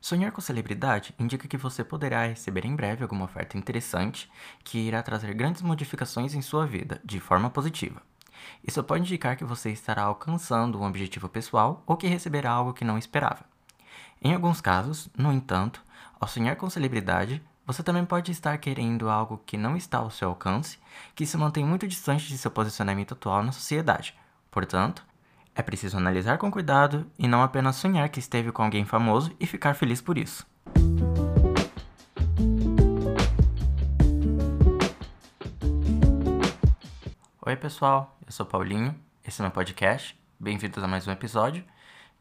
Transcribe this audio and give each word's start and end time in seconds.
Sonhar 0.00 0.32
com 0.32 0.40
celebridade 0.40 1.14
indica 1.18 1.46
que 1.46 1.58
você 1.58 1.84
poderá 1.84 2.26
receber 2.26 2.64
em 2.64 2.74
breve 2.74 3.02
alguma 3.02 3.26
oferta 3.26 3.58
interessante 3.58 4.30
que 4.64 4.78
irá 4.78 5.02
trazer 5.02 5.34
grandes 5.34 5.60
modificações 5.60 6.32
em 6.34 6.40
sua 6.40 6.66
vida, 6.66 6.98
de 7.04 7.20
forma 7.20 7.50
positiva. 7.50 8.00
Isso 8.66 8.82
pode 8.82 9.02
indicar 9.02 9.36
que 9.36 9.44
você 9.44 9.70
estará 9.70 10.04
alcançando 10.04 10.80
um 10.80 10.86
objetivo 10.86 11.28
pessoal 11.28 11.82
ou 11.86 11.98
que 11.98 12.06
receberá 12.06 12.50
algo 12.50 12.72
que 12.72 12.84
não 12.84 12.96
esperava. 12.96 13.44
Em 14.22 14.32
alguns 14.32 14.60
casos, 14.62 15.10
no 15.16 15.30
entanto, 15.30 15.84
ao 16.18 16.26
sonhar 16.26 16.56
com 16.56 16.70
celebridade, 16.70 17.42
você 17.66 17.82
também 17.82 18.04
pode 18.04 18.32
estar 18.32 18.56
querendo 18.56 19.10
algo 19.10 19.42
que 19.44 19.58
não 19.58 19.76
está 19.76 19.98
ao 19.98 20.10
seu 20.10 20.30
alcance, 20.30 20.78
que 21.14 21.26
se 21.26 21.36
mantém 21.36 21.64
muito 21.64 21.86
distante 21.86 22.26
de 22.26 22.38
seu 22.38 22.50
posicionamento 22.50 23.12
atual 23.12 23.42
na 23.42 23.52
sociedade. 23.52 24.14
Portanto, 24.50 25.04
é 25.60 25.62
preciso 25.62 25.98
analisar 25.98 26.38
com 26.38 26.50
cuidado 26.50 27.06
e 27.18 27.28
não 27.28 27.42
apenas 27.42 27.76
sonhar 27.76 28.08
que 28.08 28.18
esteve 28.18 28.50
com 28.50 28.62
alguém 28.62 28.86
famoso 28.86 29.30
e 29.38 29.46
ficar 29.46 29.74
feliz 29.74 30.00
por 30.00 30.16
isso. 30.16 30.46
Oi, 37.42 37.56
pessoal, 37.56 38.16
eu 38.26 38.32
sou 38.32 38.46
Paulinho, 38.46 38.94
esse 39.26 39.40
é 39.40 39.44
meu 39.44 39.50
podcast. 39.50 40.18
Bem-vindos 40.38 40.82
a 40.82 40.88
mais 40.88 41.06
um 41.06 41.12
episódio. 41.12 41.62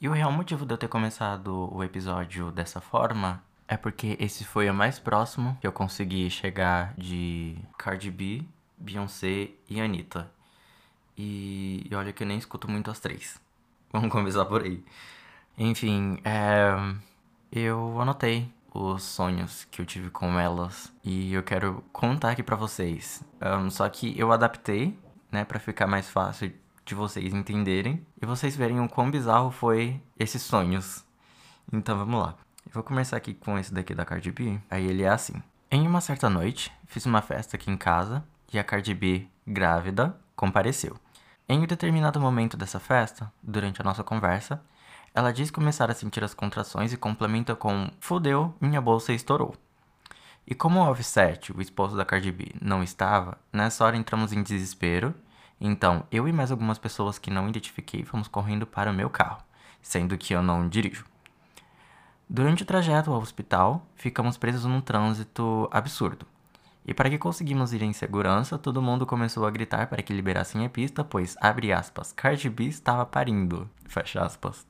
E 0.02 0.10
o 0.10 0.12
real 0.12 0.32
motivo 0.32 0.66
de 0.66 0.74
eu 0.74 0.77
ter 0.77 0.90
começado 0.90 1.74
o 1.74 1.82
episódio 1.82 2.52
dessa 2.52 2.82
forma 2.82 3.41
é 3.70 3.77
porque 3.77 4.18
esse 4.20 4.44
foi 4.44 4.70
o 4.70 4.74
mais 4.74 4.99
próximo 4.99 5.58
que 5.62 5.68
eu 5.68 5.71
consegui 5.71 6.30
chegar 6.30 6.94
de 6.98 7.58
Cardi 7.77 8.12
B, 8.12 8.44
Beyoncé 8.77 9.52
e 9.70 9.80
Anitta. 9.80 10.30
E, 11.22 11.86
e 11.91 11.96
olha 11.96 12.14
que 12.14 12.23
eu 12.23 12.28
nem 12.28 12.38
escuto 12.38 12.72
muito 12.72 12.90
as 12.90 12.98
três. 12.98 13.38
Vamos 13.91 14.10
começar 14.10 14.46
por 14.46 14.64
aí. 14.64 14.82
Enfim, 15.58 16.18
é, 16.23 16.72
eu 17.52 18.00
anotei 18.00 18.50
os 18.73 19.04
sonhos 19.04 19.68
que 19.70 19.82
eu 19.82 19.86
tive 19.86 20.10
com 20.10 20.40
elas 20.40 20.94
e 21.04 21.34
eu 21.34 21.44
quero 21.44 21.84
contar 21.91 22.32
aqui 22.32 22.41
para 22.41 22.55
vocês. 22.55 23.21
Um, 23.41 23.70
só 23.70 23.90
que 23.90 24.18
eu 24.18 24.32
adaptei, 24.32 24.98
né, 25.30 25.43
para 25.43 25.60
ficar 25.60 25.88
mais 25.88 26.10
fácil 26.10 26.54
de 26.85 26.96
vocês 26.96 27.34
entenderem 27.34 28.05
e 28.21 28.26
vocês 28.26 28.55
verem 28.55 28.80
o 28.80 28.88
quão 28.88 29.12
bizarro 29.12 29.52
foi 29.52 30.02
esses 30.18 30.41
sonhos. 30.41 31.04
Então 31.74 31.98
vamos 31.98 32.21
lá. 32.21 32.36
Eu 32.65 32.71
vou 32.71 32.84
começar 32.84 33.18
aqui 33.18 33.34
com 33.34 33.60
esse 33.60 33.74
daqui 33.74 33.93
da 33.93 34.05
Cardi 34.05 34.32
B. 34.32 34.58
Aí 34.70 34.88
ele 34.88 35.04
é 35.04 35.10
assim. 35.10 35.43
Em 35.70 35.86
uma 35.86 35.99
certa 35.99 36.30
noite, 36.30 36.71
fiz 36.88 37.05
uma 37.05 37.21
festa 37.21 37.58
aqui 37.58 37.70
em 37.70 37.76
casa 37.76 38.24
e 38.54 38.58
a 38.58 38.63
Cardi 38.63 38.93
B, 38.93 39.27
grávida, 39.46 40.18
compareceu. 40.34 40.96
Em 41.52 41.58
um 41.58 41.66
determinado 41.66 42.20
momento 42.22 42.55
dessa 42.55 42.80
festa, 42.80 43.34
durante 43.42 43.82
a 43.82 43.84
nossa 43.84 44.04
conversa, 44.04 44.62
ela 45.16 45.34
diz 45.34 45.50
começar 45.50 45.90
a 45.90 45.96
sentir 45.96 46.24
as 46.24 46.36
contrações 46.36 46.94
e 46.94 46.98
complementa 46.98 47.55
com 47.55 47.90
fudeu, 48.00 48.54
minha 48.62 48.80
bolsa 48.80 49.14
estourou. 49.14 49.55
E 50.46 50.54
como 50.54 50.80
o 50.80 50.88
Offset, 50.88 51.52
o 51.52 51.60
esposo 51.60 51.98
da 51.98 52.05
Cardi 52.05 52.32
B, 52.32 52.52
não 52.62 52.84
estava, 52.84 53.36
nessa 53.52 53.84
hora 53.84 53.98
entramos 53.98 54.32
em 54.32 54.44
desespero. 54.44 55.16
Então, 55.60 56.04
eu 56.12 56.27
e 56.27 56.32
mais 56.32 56.52
algumas 56.52 56.77
pessoas 56.77 57.18
que 57.18 57.32
não 57.32 57.50
identifiquei 57.50 58.05
fomos 58.05 58.27
correndo 58.27 58.68
para 58.68 58.92
o 58.92 58.94
meu 58.94 59.10
carro, 59.10 59.42
sendo 59.82 60.20
que 60.20 60.36
eu 60.36 60.44
não 60.44 60.70
dirijo. 60.70 61.04
Durante 62.30 62.62
o 62.62 62.66
trajeto 62.66 63.12
ao 63.12 63.20
hospital, 63.20 63.88
ficamos 63.96 64.38
presos 64.38 64.66
num 64.66 64.81
trânsito 64.81 65.68
absurdo. 65.72 66.28
E 66.85 66.94
para 66.94 67.09
que 67.09 67.18
conseguimos 67.18 67.74
ir 67.74 67.81
em 67.84 67.94
segurança, 67.94 68.58
todo 68.58 68.81
mundo 68.81 69.06
começou 69.06 69.46
a 69.46 69.52
gritar 69.52 69.88
para 69.88 70.02
que 70.02 70.13
liberassem 70.13 70.66
a 70.66 70.69
pista, 70.69 71.03
pois, 71.03 71.36
abre 71.40 71.72
aspas, 71.72 72.12
Cardi 72.12 72.50
B 72.50 72.66
estava 72.66 73.06
parindo, 73.06 73.69
fecha 73.86 74.22
aspas. 74.22 74.66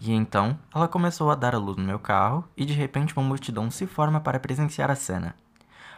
E 0.00 0.12
então, 0.12 0.58
ela 0.74 0.88
começou 0.88 1.30
a 1.30 1.34
dar 1.34 1.54
a 1.54 1.58
luz 1.58 1.76
no 1.76 1.84
meu 1.84 1.98
carro 1.98 2.48
e 2.56 2.64
de 2.64 2.72
repente 2.72 3.14
uma 3.16 3.26
multidão 3.26 3.70
se 3.70 3.86
forma 3.86 4.20
para 4.20 4.40
presenciar 4.40 4.90
a 4.90 4.94
cena. 4.94 5.34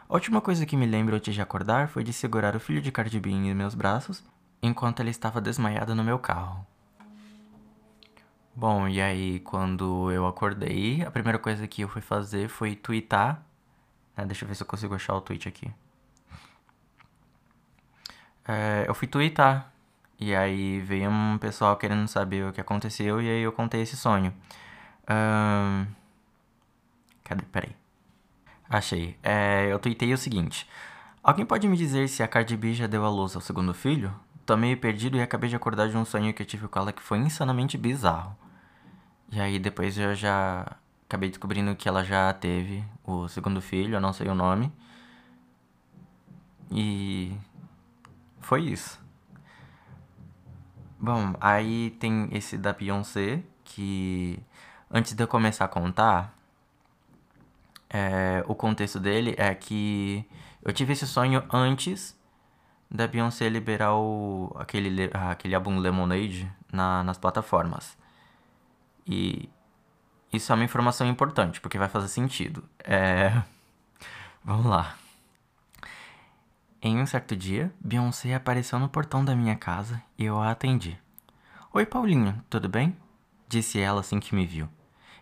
A 0.09 0.15
última 0.15 0.41
coisa 0.41 0.67
que 0.67 0.77
me 0.77 0.87
lembro 0.87 1.17
antes 1.17 1.35
de 1.35 1.41
acordar 1.41 1.89
foi 1.89 2.03
de 2.05 2.13
segurar 2.13 2.55
o 2.57 2.61
filho 2.61 2.83
de 2.83 2.93
Cardi 2.93 3.19
B 3.21 3.31
em 3.31 3.55
meus 3.55 3.75
braços 3.75 4.23
enquanto 4.63 5.01
ele 5.01 5.11
estava 5.11 5.41
desmaiado 5.41 5.95
no 5.95 6.05
meu 6.05 6.19
carro. 6.19 6.67
Bom, 8.55 8.87
e 8.87 9.01
aí 9.01 9.41
quando 9.41 10.13
eu 10.13 10.27
acordei, 10.27 11.03
a 11.03 11.11
primeira 11.11 11.39
coisa 11.39 11.67
que 11.67 11.83
eu 11.83 11.89
fui 11.89 12.03
fazer 12.03 12.49
foi 12.49 12.77
twittar. 12.77 13.43
Né? 14.23 14.27
Deixa 14.27 14.45
eu 14.45 14.49
ver 14.49 14.55
se 14.55 14.63
eu 14.63 14.67
consigo 14.67 14.95
achar 14.95 15.15
o 15.15 15.21
tweet 15.21 15.49
aqui. 15.49 15.71
É, 18.47 18.85
eu 18.87 18.95
fui 18.95 19.09
twittar. 19.09 19.73
E 20.19 20.35
aí 20.35 20.81
veio 20.81 21.11
um 21.11 21.37
pessoal 21.39 21.77
querendo 21.77 22.07
saber 22.07 22.47
o 22.47 22.53
que 22.53 22.61
aconteceu 22.61 23.21
e 23.21 23.29
aí 23.29 23.43
eu 23.43 23.53
contei 23.53 23.83
esse 23.83 23.97
sonho. 23.97 24.33
Um... 25.11 25.87
Cadê? 27.25 27.45
Peraí. 27.47 27.75
Achei. 28.69 29.19
É, 29.23 29.67
eu 29.71 29.79
tuitei 29.79 30.13
o 30.15 30.19
seguinte. 30.19 30.69
Alguém 31.23 31.45
pode 31.45 31.67
me 31.69 31.77
dizer 31.77 32.09
se 32.09 32.23
a 32.23 32.29
Cardi 32.29 32.57
B 32.57 32.73
já 32.73 32.87
deu 32.87 33.05
a 33.05 33.11
luz 33.11 33.35
ao 33.35 33.43
segundo 33.43 33.75
filho? 33.75 34.15
Tô 34.47 34.57
meio 34.57 34.77
perdido 34.77 35.17
e 35.17 35.23
acabei 35.23 35.51
de 35.51 35.57
acordar 35.57 35.89
de 35.89 35.97
um 35.97 36.05
sonho 36.05 36.33
que 36.35 36.43
eu 36.43 36.47
tive 36.47 36.69
com 36.69 36.79
ela 36.79 36.93
que 36.93 37.03
foi 37.03 37.19
insanamente 37.19 37.77
bizarro. 37.77 38.37
E 39.31 39.41
aí 39.41 39.59
depois 39.59 39.99
eu 39.99 40.15
já 40.15 40.67
acabei 41.13 41.29
descobrindo 41.29 41.77
que 41.77 41.87
ela 41.87 42.03
já 42.03 42.33
teve 42.33 42.83
o 43.05 43.29
segundo 43.29 43.61
filho, 43.61 43.97
eu 43.97 44.01
não 44.01 44.15
sei 44.15 44.29
o 44.29 44.35
nome. 44.35 44.73
E 46.71 47.37
foi 48.41 48.63
isso. 48.63 48.99
Bom, 50.99 51.35
aí 51.39 51.91
tem 52.01 52.31
esse 52.33 52.57
da 52.57 52.73
Beyoncé, 52.73 53.43
que 53.63 54.39
antes 54.91 55.13
de 55.13 55.23
eu 55.23 55.29
começar 55.29 55.67
a 55.67 55.69
contar, 55.69 56.35
é, 57.91 58.43
o 58.47 58.55
contexto 58.55 58.99
dele 58.99 59.35
é 59.37 59.55
que 59.55 60.25
eu 60.63 60.73
tive 60.73 60.95
esse 60.95 61.07
sonho 61.07 61.45
antes 61.53 62.19
da 62.91 63.07
Beyoncé 63.07 63.51
liberar 63.51 63.95
o, 63.97 64.51
aquele, 64.59 65.11
aquele 65.13 65.55
álbum 65.55 65.79
Lemonade 65.79 66.51
na, 66.73 67.05
nas 67.05 67.19
plataformas. 67.19 67.99
E 69.07 69.51
isso 70.33 70.51
é 70.51 70.55
uma 70.55 70.65
informação 70.65 71.07
importante, 71.07 71.61
porque 71.61 71.79
vai 71.79 71.89
fazer 71.89 72.09
sentido. 72.09 72.65
É... 72.79 73.43
Vamos 74.45 74.67
lá. 74.67 74.97
Em 76.81 76.99
um 76.99 77.07
certo 77.07 77.37
dia, 77.37 77.73
Beyoncé 77.81 78.35
apareceu 78.35 78.79
no 78.79 78.89
portão 78.89 79.25
da 79.25 79.37
minha 79.37 79.55
casa 79.55 80.03
e 80.19 80.25
eu 80.25 80.41
a 80.41 80.51
atendi. 80.51 80.99
Oi, 81.73 81.87
Paulinho, 81.87 82.43
tudo 82.51 82.69
bem? 82.69 82.97
Disse 83.49 83.79
ela 83.79 84.01
assim 84.01 84.19
que 84.19 84.35
me 84.35 84.45
viu. 84.45 84.69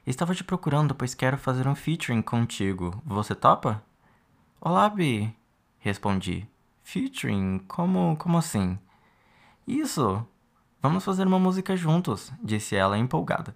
Estava 0.06 0.34
te 0.34 0.42
procurando, 0.42 0.94
pois 0.94 1.14
quero 1.14 1.36
fazer 1.36 1.68
um 1.68 1.74
featuring 1.74 2.22
contigo. 2.22 3.02
Você 3.04 3.34
topa? 3.34 3.84
Olá, 4.60 4.88
Bi. 4.88 5.34
Respondi. 5.78 6.48
Featuring? 6.82 7.58
Como, 7.68 8.16
como 8.16 8.38
assim? 8.38 8.78
Isso! 9.66 10.26
Vamos 10.80 11.04
fazer 11.04 11.26
uma 11.26 11.38
música 11.38 11.76
juntos, 11.76 12.32
disse 12.42 12.74
ela 12.74 12.96
empolgada. 12.96 13.54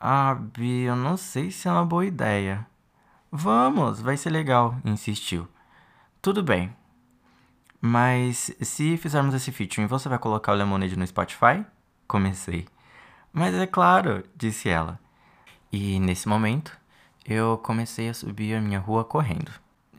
Ah, 0.00 0.34
Bi, 0.34 0.82
eu 0.82 0.94
não 0.94 1.16
sei 1.16 1.50
se 1.50 1.66
é 1.66 1.72
uma 1.72 1.84
boa 1.84 2.06
ideia. 2.06 2.64
Vamos, 3.32 4.00
vai 4.00 4.16
ser 4.16 4.30
legal, 4.30 4.76
insistiu. 4.84 5.48
Tudo 6.22 6.42
bem. 6.42 6.72
Mas 7.80 8.54
se 8.60 8.96
fizermos 8.96 9.34
esse 9.34 9.50
featuring, 9.50 9.86
você 9.86 10.08
vai 10.08 10.18
colocar 10.18 10.52
o 10.52 10.54
Lemonade 10.54 10.96
no 10.96 11.06
Spotify? 11.06 11.64
Comecei. 12.06 12.66
Mas 13.32 13.54
é 13.54 13.66
claro, 13.66 14.24
disse 14.36 14.68
ela. 14.68 15.00
E 15.72 15.98
nesse 16.00 16.28
momento, 16.28 16.76
eu 17.26 17.58
comecei 17.58 18.08
a 18.08 18.14
subir 18.14 18.54
a 18.54 18.60
minha 18.60 18.78
rua 18.78 19.04
correndo. 19.04 19.50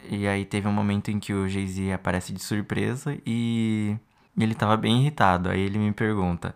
E 0.10 0.28
aí 0.28 0.46
teve 0.46 0.68
um 0.68 0.74
momento 0.74 1.12
em 1.12 1.20
que 1.20 1.34
o 1.34 1.48
Jay-Z 1.48 1.92
aparece 1.94 2.34
de 2.34 2.42
surpresa 2.42 3.18
e 3.26 3.98
ele 4.38 4.56
tava 4.56 4.78
bem 4.78 5.02
irritado. 5.02 5.50
Aí 5.50 5.60
ele 5.60 5.78
me 5.78 5.92
pergunta: 5.92 6.56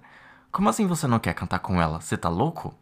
Como 0.52 0.70
assim 0.70 0.88
você 0.88 1.08
não 1.08 1.20
quer 1.20 1.34
cantar 1.34 1.60
com 1.60 1.82
ela? 1.82 2.02
Você 2.02 2.18
tá 2.18 2.30
louco? 2.30 2.74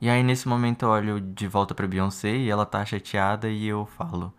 E 0.00 0.08
aí 0.08 0.22
nesse 0.22 0.46
momento 0.46 0.84
eu 0.84 0.90
olho 0.90 1.20
de 1.20 1.48
volta 1.48 1.74
pra 1.74 1.86
Beyoncé 1.86 2.36
e 2.36 2.48
ela 2.48 2.64
tá 2.64 2.84
chateada 2.84 3.48
e 3.48 3.66
eu 3.66 3.84
falo: 3.84 4.32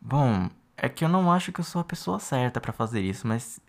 Bom, 0.00 0.48
é 0.76 0.88
que 0.88 1.04
eu 1.04 1.08
não 1.08 1.30
acho 1.30 1.52
que 1.52 1.60
eu 1.60 1.64
sou 1.64 1.80
a 1.80 1.84
pessoa 1.84 2.18
certa 2.18 2.60
para 2.60 2.72
fazer 2.72 3.00
isso, 3.00 3.26
mas 3.26 3.60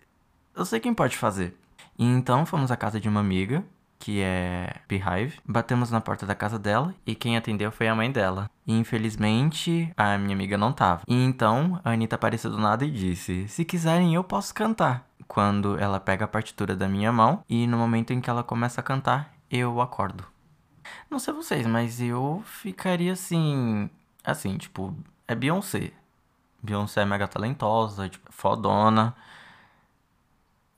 eu 0.56 0.64
sei 0.64 0.80
quem 0.80 0.94
pode 0.94 1.16
fazer. 1.16 1.56
E 1.98 2.04
então 2.04 2.46
fomos 2.46 2.70
à 2.70 2.76
casa 2.76 3.00
de 3.00 3.08
uma 3.08 3.20
amiga, 3.20 3.64
que 3.98 4.20
é 4.22 4.76
Beehive. 4.88 5.38
Batemos 5.46 5.90
na 5.90 6.00
porta 6.00 6.24
da 6.24 6.34
casa 6.34 6.58
dela 6.58 6.94
e 7.06 7.14
quem 7.14 7.36
atendeu 7.36 7.70
foi 7.70 7.88
a 7.88 7.94
mãe 7.94 8.10
dela. 8.10 8.50
E 8.66 8.72
infelizmente 8.72 9.92
a 9.96 10.16
minha 10.16 10.34
amiga 10.34 10.56
não 10.56 10.72
tava. 10.72 11.02
E 11.06 11.14
então 11.14 11.80
a 11.84 11.90
Anitta 11.90 12.16
apareceu 12.16 12.50
do 12.50 12.58
nada 12.58 12.84
e 12.84 12.90
disse: 12.90 13.46
Se 13.48 13.64
quiserem, 13.64 14.14
eu 14.14 14.24
posso 14.24 14.54
cantar. 14.54 15.06
Quando 15.26 15.78
ela 15.78 16.00
pega 16.00 16.24
a 16.24 16.28
partitura 16.28 16.74
da 16.74 16.88
minha 16.88 17.12
mão 17.12 17.44
e 17.48 17.66
no 17.66 17.76
momento 17.76 18.12
em 18.12 18.20
que 18.20 18.30
ela 18.30 18.42
começa 18.42 18.80
a 18.80 18.84
cantar, 18.84 19.34
eu 19.50 19.80
acordo. 19.80 20.24
Não 21.10 21.18
sei 21.18 21.34
vocês, 21.34 21.66
mas 21.66 22.00
eu 22.00 22.42
ficaria 22.44 23.12
assim. 23.12 23.90
Assim, 24.24 24.56
tipo, 24.58 24.94
é 25.26 25.34
Beyoncé. 25.34 25.92
Beyoncé 26.62 27.02
é 27.02 27.04
mega 27.04 27.28
talentosa, 27.28 28.08
tipo, 28.08 28.30
fodona. 28.32 29.14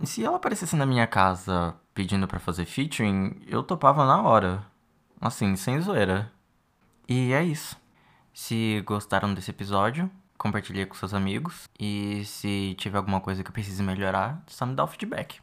E 0.00 0.06
se 0.06 0.24
ela 0.24 0.36
aparecesse 0.36 0.76
na 0.76 0.86
minha 0.86 1.06
casa 1.06 1.74
pedindo 1.94 2.26
para 2.26 2.40
fazer 2.40 2.64
featuring, 2.64 3.36
eu 3.46 3.62
topava 3.62 4.06
na 4.06 4.22
hora. 4.22 4.64
Assim, 5.20 5.56
sem 5.56 5.80
zoeira. 5.80 6.32
E 7.08 7.32
é 7.32 7.42
isso. 7.42 7.76
Se 8.32 8.80
gostaram 8.86 9.34
desse 9.34 9.50
episódio, 9.50 10.10
compartilhe 10.38 10.86
com 10.86 10.94
seus 10.94 11.12
amigos. 11.12 11.68
E 11.78 12.24
se 12.24 12.74
tiver 12.78 12.96
alguma 12.98 13.20
coisa 13.20 13.42
que 13.42 13.50
eu 13.50 13.52
precise 13.52 13.82
melhorar, 13.82 14.42
só 14.46 14.64
me 14.64 14.74
dá 14.74 14.84
o 14.84 14.86
feedback. 14.86 15.40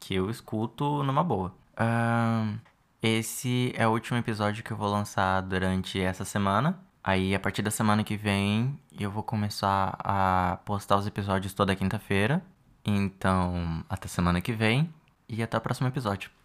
Que 0.00 0.14
eu 0.14 0.30
escuto 0.30 1.02
numa 1.02 1.22
boa. 1.22 1.52
Uh, 1.74 2.58
esse 3.02 3.72
é 3.76 3.86
o 3.86 3.90
último 3.90 4.18
episódio 4.18 4.62
que 4.64 4.72
eu 4.72 4.76
vou 4.76 4.90
lançar 4.90 5.40
durante 5.42 6.00
essa 6.00 6.24
semana. 6.24 6.78
Aí, 7.02 7.34
a 7.34 7.40
partir 7.40 7.62
da 7.62 7.70
semana 7.70 8.04
que 8.04 8.16
vem, 8.16 8.78
eu 8.98 9.10
vou 9.10 9.22
começar 9.22 9.96
a 9.98 10.58
postar 10.64 10.96
os 10.96 11.06
episódios 11.06 11.54
toda 11.54 11.74
quinta-feira. 11.76 12.42
Então, 12.84 13.84
até 13.88 14.08
semana 14.08 14.40
que 14.40 14.52
vem 14.52 14.92
e 15.28 15.42
até 15.42 15.56
o 15.56 15.60
próximo 15.60 15.88
episódio. 15.88 16.37